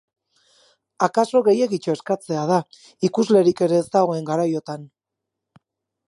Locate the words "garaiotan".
4.31-4.89